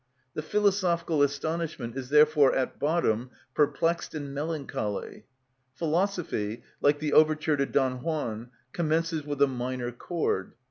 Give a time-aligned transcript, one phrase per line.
[0.33, 5.25] The philosophical astonishment is therefore at bottom perplexed and melancholy;
[5.75, 10.53] philosophy, like the overture to "Don Juan," commences with a minor chord.